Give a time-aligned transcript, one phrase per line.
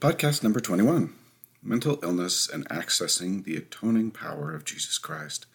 [0.00, 1.12] Podcast number 21
[1.60, 5.46] Mental Illness and Accessing the Atoning Power of Jesus Christ.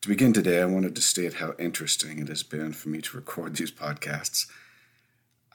[0.00, 3.14] To begin today, I wanted to state how interesting it has been for me to
[3.14, 4.46] record these podcasts.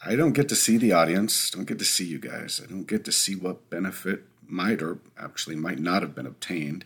[0.05, 2.61] I don't get to see the audience, don't get to see you guys.
[2.63, 6.85] I don't get to see what benefit might or actually might not have been obtained.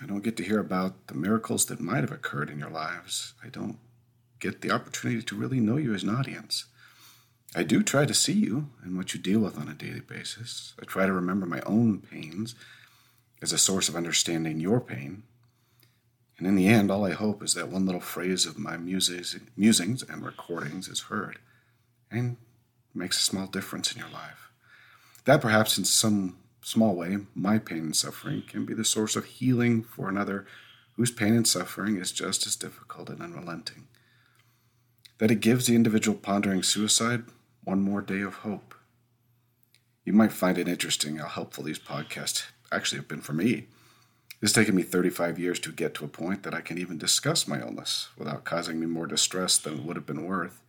[0.00, 3.34] I don't get to hear about the miracles that might have occurred in your lives.
[3.44, 3.78] I don't
[4.38, 6.66] get the opportunity to really know you as an audience.
[7.54, 10.74] I do try to see you and what you deal with on a daily basis.
[10.80, 12.54] I try to remember my own pains
[13.40, 15.22] as a source of understanding your pain.
[16.36, 19.36] And in the end, all I hope is that one little phrase of my musings,
[19.56, 21.38] musings and recordings is heard
[22.10, 22.36] and
[22.94, 24.50] makes a small difference in your life.
[25.24, 29.24] That perhaps in some small way, my pain and suffering can be the source of
[29.24, 30.46] healing for another
[30.96, 33.88] whose pain and suffering is just as difficult and unrelenting.
[35.18, 37.24] That it gives the individual pondering suicide
[37.68, 38.74] one more day of hope.
[40.02, 43.66] You might find it interesting how helpful these podcasts actually have been for me.
[44.40, 47.46] It's taken me 35 years to get to a point that I can even discuss
[47.46, 50.62] my illness without causing me more distress than it would have been worth.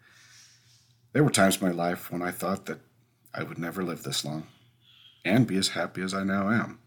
[1.13, 2.81] There were times in my life when I thought that
[3.33, 4.47] I would never live this long
[5.23, 6.79] and be as happy as I now am.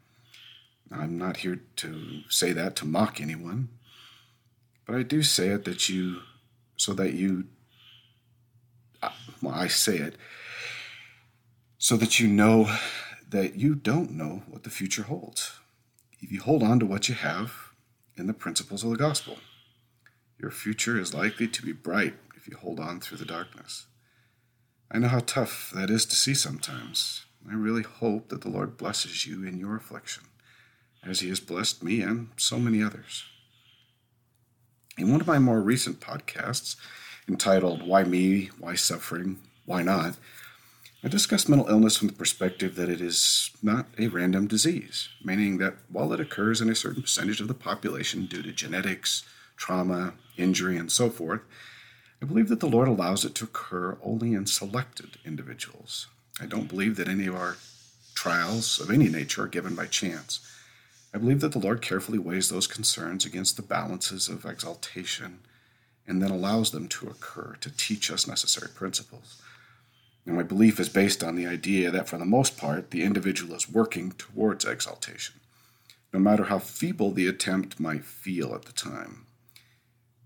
[0.90, 3.70] I'm not here to say that to mock anyone,
[4.86, 6.20] but I do say it that you
[6.76, 7.46] so that you
[9.50, 10.16] I say it
[11.78, 12.74] so that you know
[13.28, 15.52] that you don't know what the future holds.
[16.20, 17.72] If you hold on to what you have
[18.16, 19.38] in the principles of the gospel,
[20.38, 23.86] your future is likely to be bright if you hold on through the darkness.
[24.90, 27.24] I know how tough that is to see sometimes.
[27.50, 30.24] I really hope that the Lord blesses you in your affliction,
[31.04, 33.24] as He has blessed me and so many others.
[34.98, 36.76] In one of my more recent podcasts,
[37.28, 38.50] entitled Why Me?
[38.58, 39.38] Why Suffering?
[39.64, 40.16] Why Not?
[41.04, 45.58] I discuss mental illness from the perspective that it is not a random disease, meaning
[45.58, 49.24] that while it occurs in a certain percentage of the population due to genetics,
[49.56, 51.40] trauma, injury, and so forth,
[52.22, 56.06] I believe that the Lord allows it to occur only in selected individuals.
[56.40, 57.56] I don't believe that any of our
[58.14, 60.38] trials of any nature are given by chance.
[61.12, 65.40] I believe that the Lord carefully weighs those concerns against the balances of exaltation
[66.06, 69.40] and then allows them to occur to teach us necessary principles.
[70.26, 73.54] And my belief is based on the idea that, for the most part, the individual
[73.54, 75.40] is working towards exaltation,
[76.12, 79.26] no matter how feeble the attempt might feel at the time.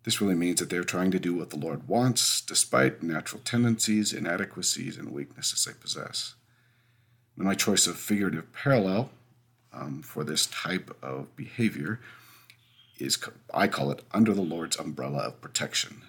[0.05, 4.13] This really means that they're trying to do what the Lord wants, despite natural tendencies,
[4.13, 6.35] inadequacies, and weaknesses they possess.
[7.37, 9.11] And my choice of figurative parallel
[9.73, 12.01] um, for this type of behavior
[12.99, 13.19] is,
[13.53, 16.03] I call it, under the Lord's umbrella of protection.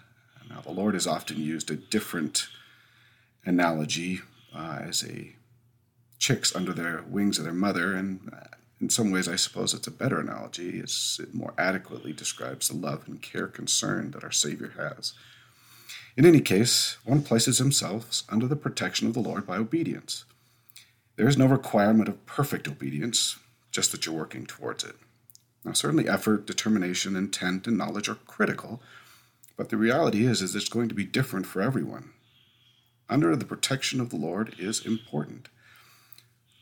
[0.50, 2.48] Now, the Lord has often used a different
[3.46, 4.22] analogy
[4.56, 5.36] uh, as a
[6.20, 9.88] chicks under their wings of their mother, and uh, in some ways, I suppose it's
[9.88, 14.32] a better analogy, as it more adequately describes the love and care concern that our
[14.32, 15.14] Savior has.
[16.16, 20.26] In any case, one places himself under the protection of the Lord by obedience.
[21.16, 23.38] There is no requirement of perfect obedience,
[23.72, 24.96] just that you're working towards it.
[25.64, 28.82] Now, certainly effort, determination, intent, and knowledge are critical,
[29.58, 32.12] but the reality is, is it's going to be different for everyone.
[33.10, 35.50] Under the protection of the Lord is important.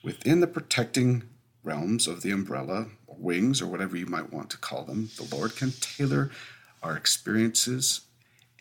[0.04, 1.24] Within the protecting
[1.64, 5.36] realms of the umbrella, or wings, or whatever you might want to call them, the
[5.36, 6.32] Lord can tailor
[6.84, 8.02] our experiences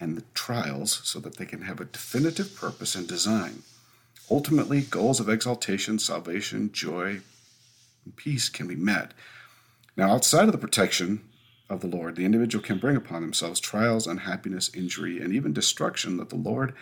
[0.00, 3.62] and the trials so that they can have a definitive purpose and design.
[4.30, 7.20] Ultimately, goals of exaltation, salvation, joy,
[8.04, 9.12] and peace can be met
[9.96, 11.28] now, outside of the protection
[11.70, 16.16] of the Lord, the individual can bring upon themselves trials, unhappiness, injury, and even destruction
[16.16, 16.74] that the Lord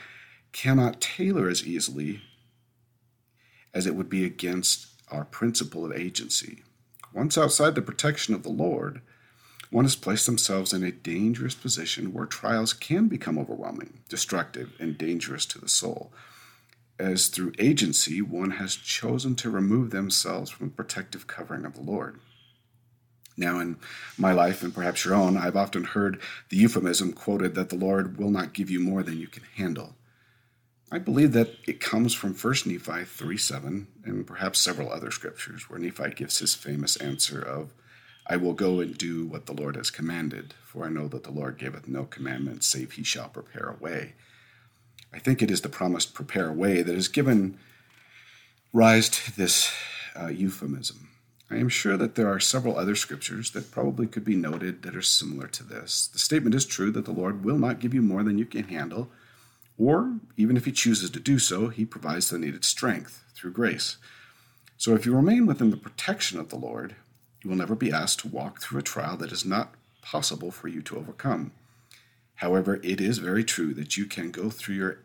[0.52, 2.22] cannot tailor as easily
[3.74, 6.62] as it would be against our principle of agency.
[7.12, 9.02] Once outside the protection of the Lord,
[9.70, 14.98] one has placed themselves in a dangerous position where trials can become overwhelming, destructive, and
[14.98, 16.12] dangerous to the soul,
[16.98, 21.82] as through agency one has chosen to remove themselves from the protective covering of the
[21.82, 22.20] Lord.
[23.36, 23.76] Now, in
[24.18, 28.18] my life and perhaps your own, I've often heard the euphemism quoted that the Lord
[28.18, 29.94] will not give you more than you can handle.
[30.90, 35.70] I believe that it comes from 1 Nephi 3 7 and perhaps several other scriptures
[35.70, 37.72] where Nephi gives his famous answer of,
[38.26, 41.30] I will go and do what the Lord has commanded, for I know that the
[41.30, 44.12] Lord giveth no commandment save he shall prepare a way.
[45.14, 47.58] I think it is the promised prepare a way that has given
[48.72, 49.72] rise to this
[50.14, 51.08] uh, euphemism.
[51.52, 54.96] I am sure that there are several other scriptures that probably could be noted that
[54.96, 56.06] are similar to this.
[56.06, 58.64] The statement is true that the Lord will not give you more than you can
[58.64, 59.10] handle,
[59.76, 63.98] or even if He chooses to do so, He provides the needed strength through grace.
[64.78, 66.96] So if you remain within the protection of the Lord,
[67.44, 70.68] you will never be asked to walk through a trial that is not possible for
[70.68, 71.52] you to overcome.
[72.36, 75.00] However, it is very true that you can go through your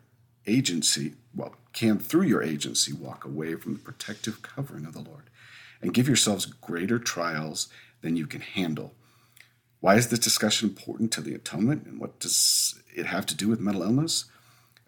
[0.45, 5.23] agency, well, can through your agency walk away from the protective covering of the Lord
[5.81, 7.69] and give yourselves greater trials
[8.01, 8.93] than you can handle.
[9.79, 13.47] Why is this discussion important to the atonement and what does it have to do
[13.47, 14.25] with mental illness?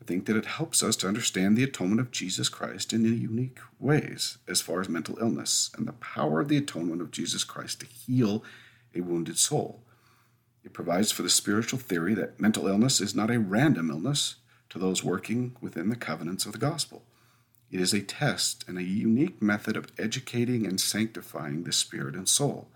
[0.01, 3.59] I think that it helps us to understand the atonement of Jesus Christ in unique
[3.79, 7.81] ways as far as mental illness and the power of the atonement of Jesus Christ
[7.81, 8.43] to heal
[8.95, 9.83] a wounded soul.
[10.63, 14.35] It provides for the spiritual theory that mental illness is not a random illness
[14.69, 17.03] to those working within the covenants of the gospel.
[17.71, 22.27] It is a test and a unique method of educating and sanctifying the spirit and
[22.27, 22.67] soul.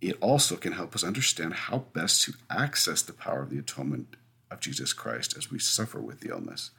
[0.00, 4.16] It also can help us understand how best to access the power of the atonement
[4.50, 6.70] of Jesus Christ as we suffer with the illness.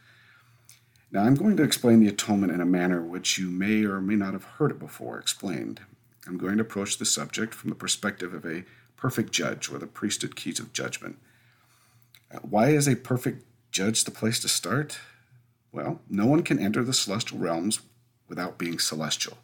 [1.11, 4.15] Now, I'm going to explain the atonement in a manner which you may or may
[4.15, 5.81] not have heard it before explained.
[6.27, 8.63] I'm going to approach the subject from the perspective of a
[8.97, 11.17] perfect judge or the priesthood keys of judgment.
[12.41, 14.99] Why is a perfect judge the place to start?
[15.73, 17.81] Well, no one can enter the celestial realms
[18.29, 19.39] without being celestial.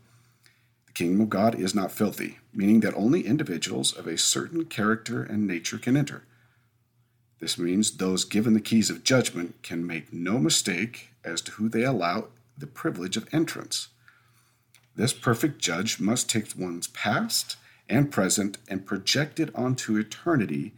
[0.85, 5.23] The kingdom of God is not filthy, meaning that only individuals of a certain character
[5.23, 6.23] and nature can enter.
[7.39, 11.67] This means those given the keys of judgment can make no mistake as to who
[11.67, 13.87] they allow the privilege of entrance.
[14.95, 20.73] This perfect judge must take one's past and present and project it onto eternity,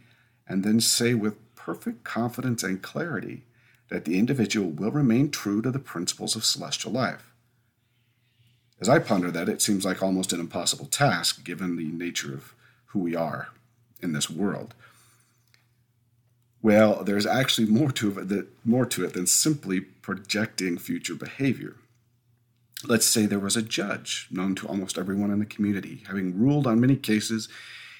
[0.48, 3.42] and then say with perfect confidence and clarity
[3.92, 7.30] that the individual will remain true to the principles of celestial life.
[8.80, 12.54] As I ponder that, it seems like almost an impossible task given the nature of
[12.86, 13.50] who we are
[14.00, 14.74] in this world.
[16.62, 21.76] Well, there's actually more to it, more to it than simply projecting future behavior.
[22.84, 26.02] Let's say there was a judge known to almost everyone in the community.
[26.06, 27.46] Having ruled on many cases,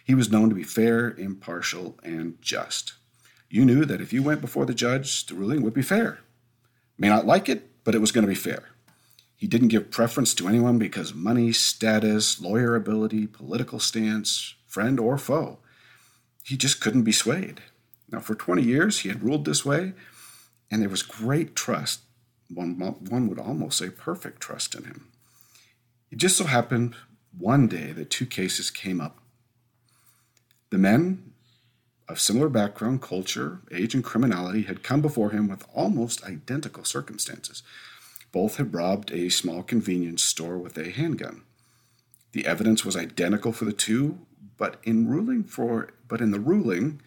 [0.06, 2.94] he was known to be fair, impartial, and just.
[3.52, 6.20] You knew that if you went before the judge, the ruling would be fair.
[6.96, 8.70] May not like it, but it was going to be fair.
[9.36, 15.18] He didn't give preference to anyone because money, status, lawyer ability, political stance, friend, or
[15.18, 15.58] foe.
[16.42, 17.60] He just couldn't be swayed.
[18.10, 19.92] Now, for 20 years, he had ruled this way,
[20.70, 22.00] and there was great trust
[22.48, 25.08] one, one would almost say perfect trust in him.
[26.10, 26.94] It just so happened
[27.36, 29.18] one day that two cases came up.
[30.70, 31.31] The men
[32.12, 37.62] of similar background, culture, age, and criminality had come before him with almost identical circumstances.
[38.30, 41.42] Both had robbed a small convenience store with a handgun.
[42.32, 44.18] The evidence was identical for the two,
[44.56, 47.00] but in ruling for but in the ruling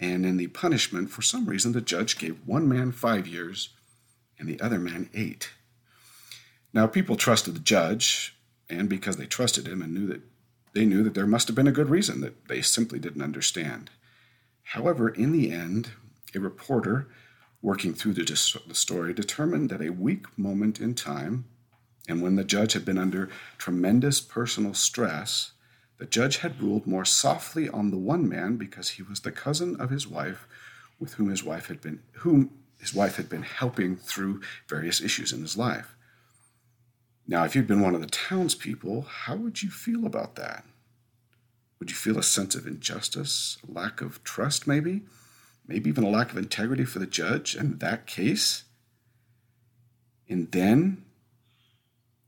[0.00, 3.70] and in the punishment, for some reason the judge gave one man five years
[4.38, 5.50] and the other man eight.
[6.72, 8.36] Now people trusted the judge,
[8.68, 10.22] and because they trusted him and knew that
[10.72, 13.90] they knew that there must have been a good reason that they simply didn't understand.
[14.70, 15.90] However, in the end,
[16.34, 17.08] a reporter
[17.62, 18.24] working through the,
[18.66, 21.44] the story determined that a weak moment in time,
[22.08, 23.28] and when the judge had been under
[23.58, 25.52] tremendous personal stress,
[25.98, 29.80] the judge had ruled more softly on the one man because he was the cousin
[29.80, 30.48] of his wife
[30.98, 35.32] with whom his wife had been whom his wife had been helping through various issues
[35.32, 35.94] in his life.
[37.26, 40.64] Now, if you'd been one of the townspeople, how would you feel about that?
[41.78, 45.02] Would you feel a sense of injustice, a lack of trust, maybe?
[45.66, 48.64] Maybe even a lack of integrity for the judge in that case?
[50.28, 51.04] And then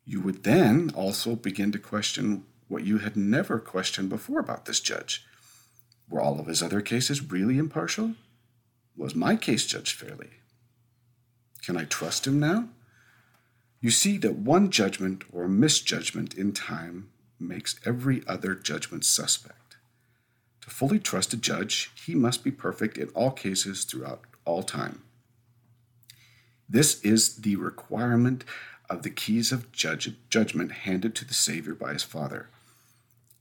[0.05, 4.81] you would then also begin to question what you had never questioned before about this
[4.81, 5.25] judge.
[6.09, 8.15] Were all of his other cases really impartial?
[8.97, 10.31] Was my case judged fairly?
[11.63, 12.69] Can I trust him now?
[13.81, 19.77] You see that one judgment or misjudgment in time makes every other judgment suspect.
[20.63, 25.03] To fully trust a judge, he must be perfect in all cases throughout all time.
[26.69, 28.45] This is the requirement
[28.91, 32.49] of the keys of judge, judgment handed to the Savior by his Father.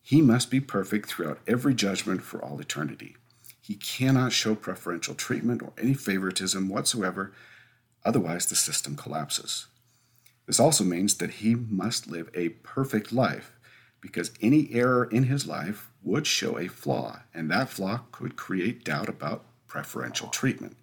[0.01, 3.17] He must be perfect throughout every judgment for all eternity.
[3.61, 7.33] He cannot show preferential treatment or any favoritism whatsoever,
[8.05, 9.65] otherwise, the system collapses.
[10.45, 13.51] This also means that he must live a perfect life,
[14.07, 18.85] because any error in his life would show a flaw, and that flaw could create
[18.85, 20.77] doubt about preferential treatment.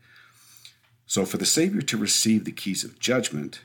[1.06, 3.62] So, for the Savior to receive the keys of judgment,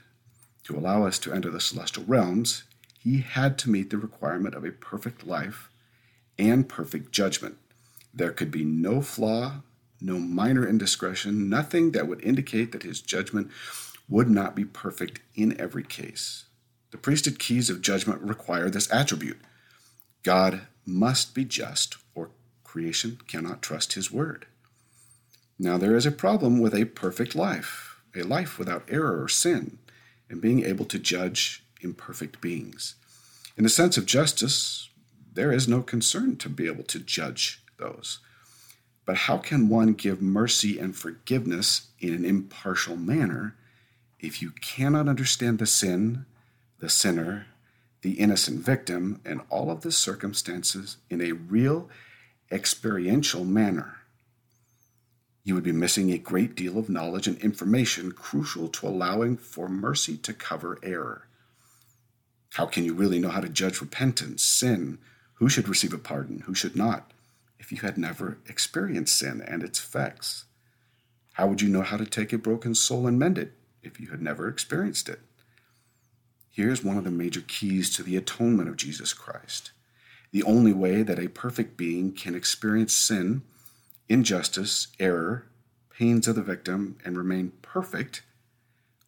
[0.63, 2.63] to allow us to enter the celestial realms,
[2.97, 5.69] he had to meet the requirement of a perfect life
[6.37, 7.57] and perfect judgment.
[8.13, 9.61] There could be no flaw,
[9.99, 13.51] no minor indiscretion, nothing that would indicate that his judgment
[14.07, 16.45] would not be perfect in every case.
[16.91, 19.39] The priesthood keys of judgment require this attribute
[20.23, 22.31] God must be just, or
[22.63, 24.45] creation cannot trust his word.
[25.57, 29.79] Now, there is a problem with a perfect life, a life without error or sin,
[30.29, 32.95] and being able to judge imperfect beings.
[33.57, 34.89] In the sense of justice,
[35.33, 38.19] there is no concern to be able to judge those.
[39.05, 43.55] But how can one give mercy and forgiveness in an impartial manner
[44.19, 46.25] if you cannot understand the sin,
[46.79, 47.47] the sinner,
[48.01, 51.89] the innocent victim, and all of the circumstances in a real
[52.51, 53.97] experiential manner?
[55.43, 59.67] You would be missing a great deal of knowledge and information crucial to allowing for
[59.67, 61.27] mercy to cover error.
[62.53, 64.99] How can you really know how to judge repentance, sin,
[65.35, 67.11] who should receive a pardon, who should not,
[67.59, 70.45] if you had never experienced sin and its effects?
[71.33, 74.09] How would you know how to take a broken soul and mend it if you
[74.09, 75.21] had never experienced it?
[76.59, 79.71] Here's one of the major keys to the atonement of Jesus Christ.
[80.31, 83.43] The only way that a perfect being can experience sin,
[84.09, 85.45] injustice, error,
[85.89, 88.23] pains of the victim, and remain perfect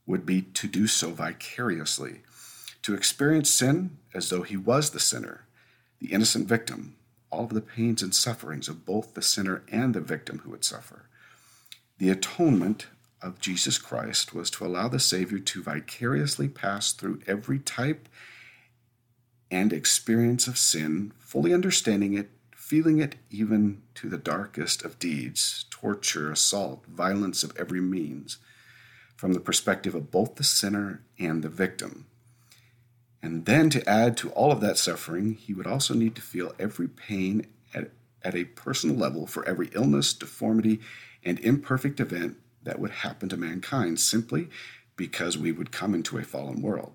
[0.05, 2.21] would be to do so vicariously,
[2.83, 5.43] to experience sin as though he was the sinner,
[5.99, 6.95] the innocent victim,
[7.31, 10.63] all of the pains and sufferings of both the sinner and the victim who would
[10.63, 11.09] suffer.
[11.97, 12.87] The atonement
[13.21, 18.07] of Jesus Christ was to allow the Savior to vicariously pass through every type
[19.49, 25.65] and experience of sin, fully understanding it, feeling it even to the darkest of deeds,
[25.69, 28.37] torture, assault, violence of every means,
[29.15, 32.05] from the perspective of both the sinner and the victim.
[33.21, 36.55] And then to add to all of that suffering, he would also need to feel
[36.57, 37.91] every pain at,
[38.23, 40.79] at a personal level for every illness, deformity,
[41.23, 44.49] and imperfect event that would happen to mankind simply
[44.95, 46.93] because we would come into a fallen world.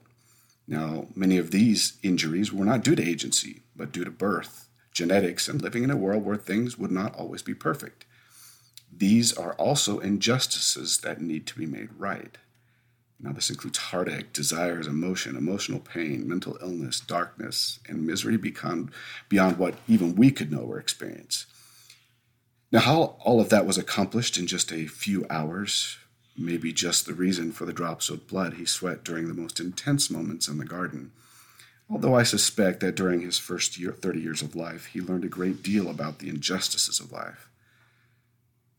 [0.69, 5.49] Now, many of these injuries were not due to agency, but due to birth, genetics,
[5.49, 8.05] and living in a world where things would not always be perfect.
[8.97, 12.39] These are also injustices that need to be made right.
[13.19, 18.91] Now, this includes heartache, desires, emotion, emotional pain, mental illness, darkness, and misery beyond,
[19.29, 21.47] beyond what even we could know or experience.
[22.73, 25.99] Now, how all of that was accomplished in just a few hours
[26.37, 29.61] may be just the reason for the drops of blood he sweat during the most
[29.61, 31.13] intense moments in the garden.
[31.89, 35.29] Although I suspect that during his first year, 30 years of life, he learned a
[35.29, 37.49] great deal about the injustices of life.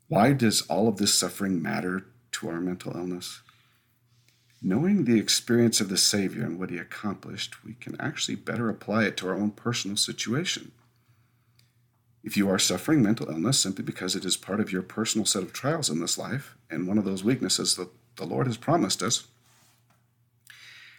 [0.09, 3.41] Why does all of this suffering matter to our mental illness?
[4.61, 9.05] Knowing the experience of the Savior and what he accomplished, we can actually better apply
[9.05, 10.71] it to our own personal situation.
[12.27, 15.43] If you are suffering mental illness simply because it is part of your personal set
[15.43, 19.01] of trials in this life, and one of those weaknesses that the Lord has promised
[19.01, 19.27] us,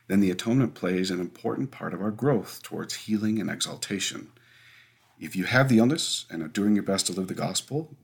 [0.06, 4.30] then the atonement plays an important part of our growth towards healing and exaltation.
[5.20, 7.94] If you have the illness and are doing your best to live the gospel,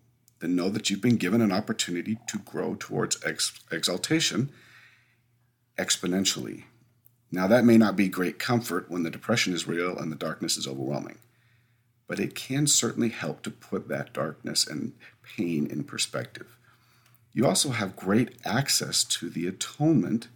[0.41, 4.51] then know that you've been given an opportunity to grow towards ex- exaltation
[5.79, 6.65] exponentially.
[7.33, 10.59] Now, that may not be great comfort when the depression is real and the darkness
[10.59, 11.17] is overwhelming,
[12.07, 14.93] but it can certainly help to put that darkness and
[15.23, 16.59] pain in perspective.
[17.33, 20.29] You also have great access to the atonement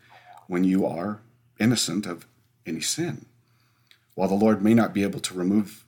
[0.46, 1.20] when you are
[1.60, 2.26] innocent of
[2.66, 3.26] any sin.
[4.14, 5.84] While the Lord may not be able to remove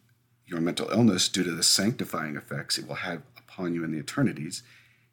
[0.46, 3.98] your mental illness due to the sanctifying effects it will have upon you in the
[3.98, 4.62] eternities,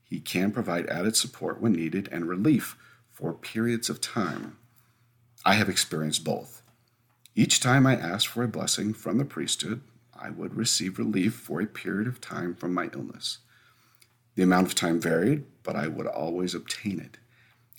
[0.03, 2.77] He can provide added support when needed and relief
[3.11, 4.57] for periods of time.
[5.43, 6.61] I have experienced both.
[7.35, 9.81] Each time I asked for a blessing from the priesthood,
[10.19, 13.39] I would receive relief for a period of time from my illness.
[14.35, 17.17] The amount of time varied, but I would always obtain it.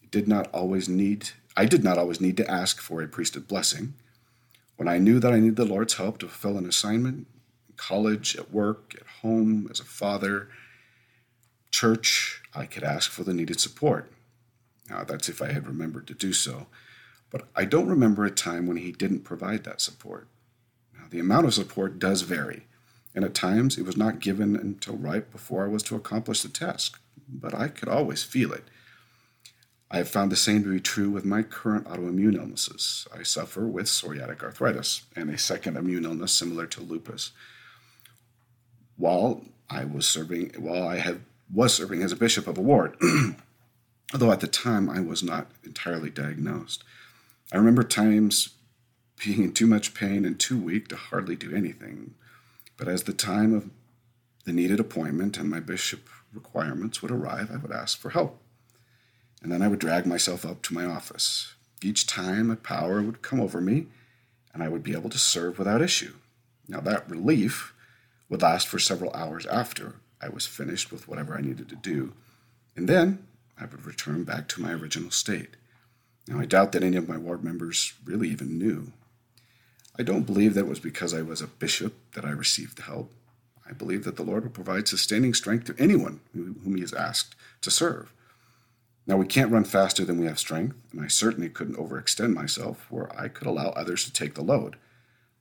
[0.02, 3.49] it did not always need I did not always need to ask for a priesthood
[3.49, 3.95] blessing.
[4.76, 7.26] When I knew that I needed the Lord's help to fulfill an assignment,
[7.68, 10.50] in college, at work, at home, as a father,
[11.73, 14.12] church, I could ask for the needed support.
[14.88, 16.68] Now, that's if I had remembered to do so.
[17.28, 20.28] But I don't remember a time when he didn't provide that support.
[21.11, 22.67] The amount of support does vary,
[23.15, 26.49] and at times it was not given until right before I was to accomplish the
[26.49, 28.65] task, but I could always feel it.
[29.91, 33.07] I have found the same to be true with my current autoimmune illnesses.
[33.17, 37.33] I suffer with psoriatic arthritis and a second immune illness similar to lupus.
[38.97, 41.21] While I was serving, while I have,
[41.53, 42.97] was serving as a bishop of a ward,
[44.12, 46.85] although at the time I was not entirely diagnosed.
[47.50, 48.50] I remember times
[49.25, 52.15] being in too much pain and too weak to hardly do anything.
[52.77, 53.71] But as the time of
[54.45, 58.41] the needed appointment and my bishop requirements would arrive, I would ask for help.
[59.43, 61.55] And then I would drag myself up to my office.
[61.83, 63.87] Each time a power would come over me,
[64.53, 66.15] and I would be able to serve without issue.
[66.67, 67.73] Now, that relief
[68.29, 72.13] would last for several hours after I was finished with whatever I needed to do,
[72.77, 73.27] and then
[73.61, 75.57] I would return back to my original state.
[76.27, 78.93] Now, I doubt that any of my ward members really even knew.
[79.99, 82.85] I don't believe that it was because I was a bishop that I received the
[82.85, 83.12] help.
[83.69, 87.35] I believe that the Lord will provide sustaining strength to anyone whom He is asked
[87.62, 88.12] to serve.
[89.07, 92.87] Now, we can't run faster than we have strength, and I certainly couldn't overextend myself
[92.90, 94.76] where I could allow others to take the load.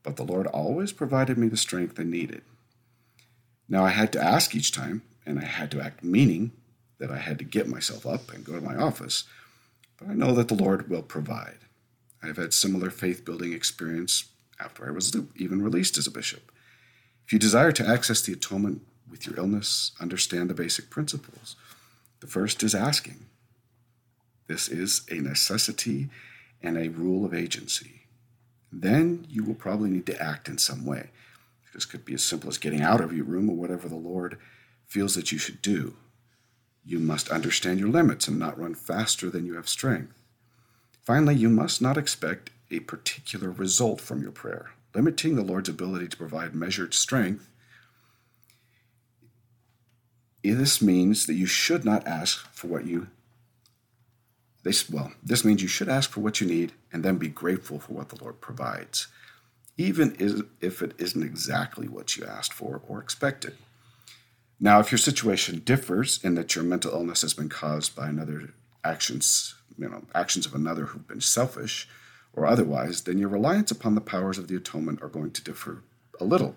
[0.04, 2.42] But the Lord always provided me the strength I needed.
[3.70, 6.52] Now, I had to ask each time, and I had to act meaning
[6.98, 9.26] that I had to get myself up and go to my office,
[9.98, 11.60] but I know that the Lord will provide.
[12.24, 14.26] I have had similar faith building experience
[14.60, 16.52] after I was even released as a bishop.
[17.26, 21.56] If you desire to access the atonement with your illness, understand the basic principles.
[22.20, 23.26] The first is asking.
[24.48, 26.10] This is a necessity
[26.62, 28.02] and a rule of agency.
[28.72, 31.10] Then you will probably need to act in some way.
[31.74, 34.40] This could be as simple as getting out of your room or whatever the Lord
[34.88, 35.96] feels that you should do.
[36.84, 40.14] You must understand your limits and not run faster than you have strength.
[41.04, 44.72] Finally, you must not expect a particular result from your prayer.
[44.94, 47.50] Limiting the Lord's ability to provide measured strength,
[50.44, 53.08] this means that you should not ask for what you
[54.64, 57.80] this, well, this means you should ask for what you need and then be grateful
[57.80, 59.08] for what the Lord provides,
[59.78, 60.14] even
[60.60, 63.56] if it isn't exactly what you asked for or expected.
[64.60, 68.50] Now, if your situation differs in that your mental illness has been caused by another
[68.84, 71.88] actions, you know, actions of another who've been selfish
[72.38, 75.82] or otherwise, then your reliance upon the powers of the atonement are going to differ
[76.20, 76.56] a little.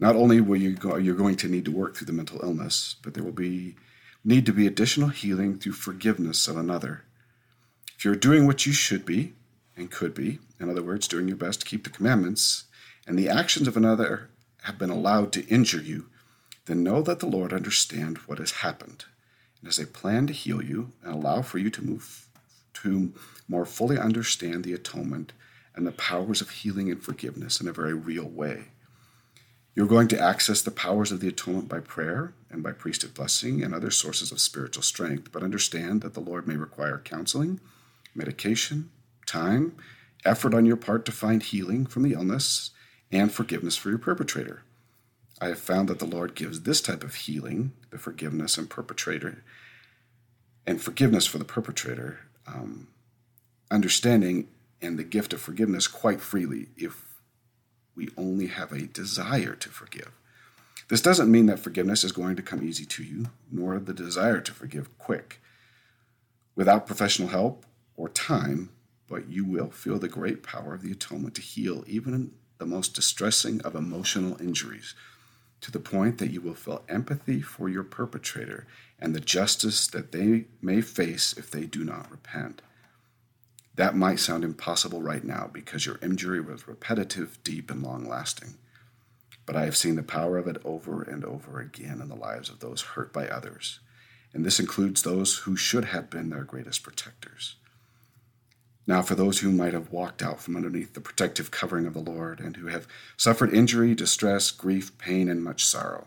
[0.00, 2.96] Not only will you go, you're going to need to work through the mental illness,
[3.00, 3.76] but there will be
[4.24, 7.04] need to be additional healing through forgiveness of another.
[7.96, 9.34] If you're doing what you should be
[9.76, 12.64] and could be, in other words, doing your best to keep the commandments,
[13.06, 14.30] and the actions of another
[14.62, 16.06] have been allowed to injure you,
[16.66, 19.04] then know that the Lord understands what has happened
[19.60, 22.24] and has a plan to heal you and allow for you to move
[22.74, 23.12] to
[23.48, 25.32] more fully understand the atonement
[25.74, 28.66] and the powers of healing and forgiveness in a very real way.
[29.74, 33.62] You're going to access the powers of the atonement by prayer and by priesthood blessing
[33.62, 37.60] and other sources of spiritual strength, but understand that the Lord may require counseling,
[38.14, 38.90] medication,
[39.26, 39.74] time,
[40.24, 42.70] effort on your part to find healing from the illness,
[43.10, 44.62] and forgiveness for your perpetrator.
[45.40, 49.42] I have found that the Lord gives this type of healing, the forgiveness and perpetrator,
[50.66, 52.88] and forgiveness for the perpetrator, um,
[53.70, 54.48] understanding
[54.80, 57.14] and the gift of forgiveness quite freely if
[57.94, 60.10] we only have a desire to forgive.
[60.88, 64.40] This doesn't mean that forgiveness is going to come easy to you, nor the desire
[64.40, 65.40] to forgive quick.
[66.54, 67.64] Without professional help
[67.96, 68.70] or time,
[69.08, 72.94] but you will feel the great power of the atonement to heal even the most
[72.94, 74.94] distressing of emotional injuries
[75.64, 78.66] to the point that you will feel empathy for your perpetrator
[78.98, 82.60] and the justice that they may face if they do not repent.
[83.74, 88.56] That might sound impossible right now because your injury was repetitive, deep, and long lasting.
[89.46, 92.50] But I have seen the power of it over and over again in the lives
[92.50, 93.80] of those hurt by others,
[94.34, 97.56] and this includes those who should have been their greatest protectors.
[98.86, 102.00] Now, for those who might have walked out from underneath the protective covering of the
[102.00, 106.06] Lord and who have suffered injury, distress, grief, pain, and much sorrow,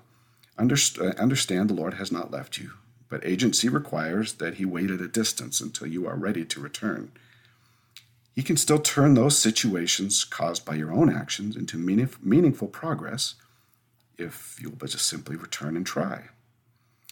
[0.59, 2.73] uh, understand the Lord has not left you,
[3.09, 7.11] but agency requires that He wait at a distance until you are ready to return.
[8.35, 13.33] He can still turn those situations caused by your own actions into meaning- meaningful progress
[14.17, 16.29] if you'll but just simply return and try.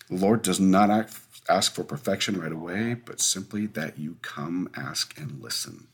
[0.09, 4.69] The Lord does not act, ask for perfection right away, but simply that you come,
[4.75, 5.87] ask, and listen.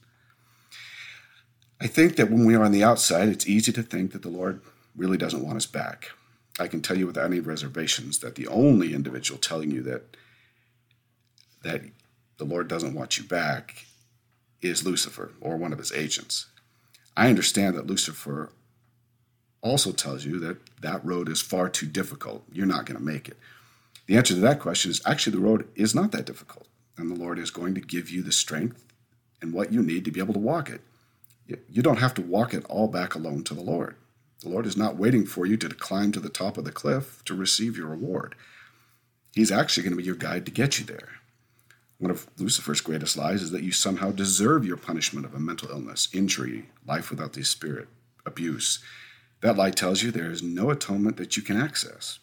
[1.80, 4.30] I think that when we are on the outside, it's easy to think that the
[4.30, 4.62] Lord
[4.96, 6.12] really doesn't want us back.
[6.60, 10.18] I can tell you without any reservations that the only individual telling you that
[11.64, 11.82] that
[12.38, 13.86] the Lord doesn't want you back
[14.62, 16.48] is Lucifer or one of his agents.
[17.16, 18.52] I understand that Lucifer
[19.62, 22.44] also tells you that that road is far too difficult.
[22.52, 23.38] You're not going to make it.
[24.12, 27.16] The answer to that question is actually the road is not that difficult, and the
[27.16, 28.86] Lord is going to give you the strength
[29.42, 30.82] and what you need to be able to walk it.
[31.70, 33.96] You don't have to walk it all back alone to the Lord.
[34.42, 37.24] The Lord is not waiting for you to climb to the top of the cliff
[37.24, 38.36] to receive your reward.
[39.34, 41.22] He's actually going to be your guide to get you there.
[41.98, 45.70] One of Lucifer's greatest lies is that you somehow deserve your punishment of a mental
[45.70, 47.88] illness, injury, life without the Spirit,
[48.26, 48.84] abuse.
[49.40, 52.20] That lie tells you there is no atonement that you can access.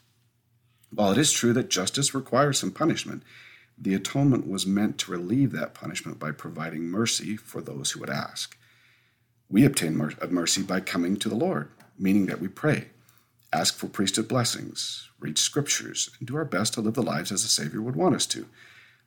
[0.90, 3.22] While it is true that justice requires some punishment,
[3.76, 8.10] the atonement was meant to relieve that punishment by providing mercy for those who would
[8.10, 8.56] ask.
[9.48, 12.88] We obtain mercy by coming to the Lord, meaning that we pray,
[13.52, 17.42] ask for priesthood blessings, read scriptures, and do our best to live the lives as
[17.42, 18.46] the Savior would want us to.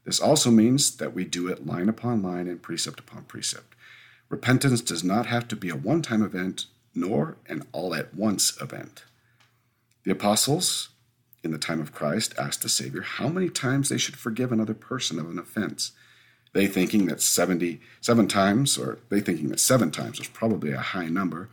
[0.03, 3.75] This also means that we do it line upon line and precept upon precept.
[4.29, 6.65] Repentance does not have to be a one time event
[6.95, 9.03] nor an all at once event.
[10.03, 10.89] The apostles,
[11.43, 14.73] in the time of Christ, asked the Savior how many times they should forgive another
[14.73, 15.91] person of an offense.
[16.53, 21.07] They thinking that 77 times, or they thinking that seven times was probably a high
[21.07, 21.49] number,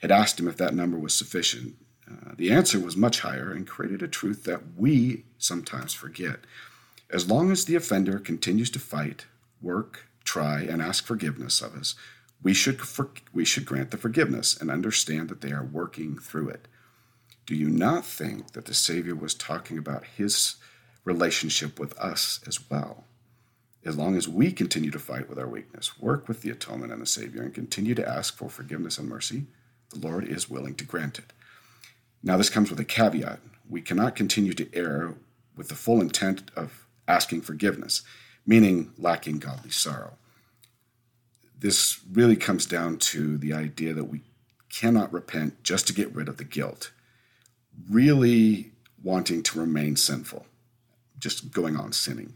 [0.00, 1.76] had asked him if that number was sufficient.
[2.10, 6.40] Uh, the answer was much higher and created a truth that we sometimes forget.
[7.10, 9.26] As long as the offender continues to fight,
[9.60, 11.94] work, try, and ask forgiveness of us,
[12.42, 16.48] we should, for, we should grant the forgiveness and understand that they are working through
[16.48, 16.66] it.
[17.50, 20.54] Do you not think that the Savior was talking about his
[21.04, 23.06] relationship with us as well?
[23.84, 27.02] As long as we continue to fight with our weakness, work with the atonement and
[27.02, 29.46] the Savior, and continue to ask for forgiveness and mercy,
[29.88, 31.32] the Lord is willing to grant it.
[32.22, 33.40] Now, this comes with a caveat.
[33.68, 35.14] We cannot continue to err
[35.56, 38.02] with the full intent of asking forgiveness,
[38.46, 40.18] meaning lacking godly sorrow.
[41.58, 44.22] This really comes down to the idea that we
[44.68, 46.92] cannot repent just to get rid of the guilt,
[47.88, 50.46] really wanting to remain sinful,
[51.18, 52.34] just going on sinning.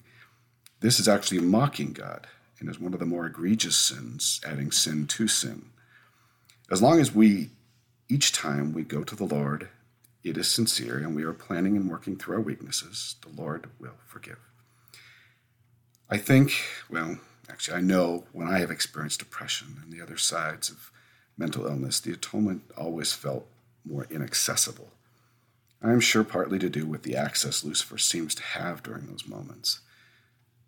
[0.81, 2.27] This is actually mocking God
[2.61, 5.67] and is one of the more egregious sins, adding sin to sin.
[6.71, 7.51] As long as we,
[8.09, 9.69] each time we go to the Lord,
[10.23, 13.99] it is sincere and we are planning and working through our weaknesses, the Lord will
[14.07, 14.39] forgive.
[16.09, 16.55] I think,
[16.89, 17.19] well,
[17.51, 20.91] actually, I know when I have experienced depression and the other sides of
[21.37, 23.47] mental illness, the atonement always felt
[23.85, 24.91] more inaccessible.
[25.85, 29.29] I am sure partly to do with the access Lucifer seems to have during those
[29.29, 29.81] moments.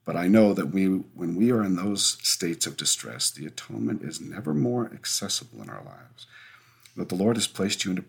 [0.04, 4.02] But I know that we, when we are in those states of distress, the atonement
[4.02, 6.26] is never more accessible in our lives.
[6.96, 8.04] That the Lord has placed you in a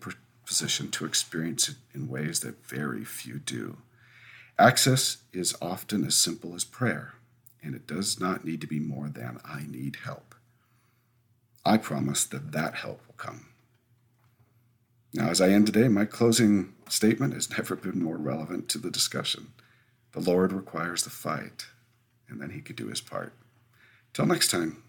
[0.46, 3.78] position to experience it in ways that very few do.
[4.58, 7.14] Access is often as simple as prayer
[7.62, 10.34] and it does not need to be more than I need help.
[11.64, 13.47] I promise that that help will come.
[15.14, 18.90] Now, as I end today, my closing statement has never been more relevant to the
[18.90, 19.52] discussion.
[20.12, 21.66] The Lord requires the fight,
[22.28, 23.32] and then he could do his part.
[24.12, 24.82] Till next time.